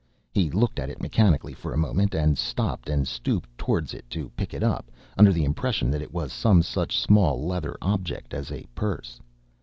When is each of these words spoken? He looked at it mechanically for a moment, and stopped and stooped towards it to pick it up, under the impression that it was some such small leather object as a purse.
He 0.31 0.49
looked 0.49 0.79
at 0.79 0.89
it 0.89 0.99
mechanically 0.99 1.53
for 1.53 1.75
a 1.75 1.77
moment, 1.77 2.15
and 2.15 2.35
stopped 2.35 2.89
and 2.89 3.07
stooped 3.07 3.55
towards 3.55 3.93
it 3.93 4.09
to 4.09 4.29
pick 4.29 4.51
it 4.51 4.63
up, 4.63 4.89
under 5.15 5.31
the 5.31 5.45
impression 5.45 5.91
that 5.91 6.01
it 6.01 6.11
was 6.11 6.33
some 6.33 6.63
such 6.63 6.97
small 6.99 7.45
leather 7.45 7.77
object 7.83 8.33
as 8.33 8.51
a 8.51 8.65
purse. 8.73 9.19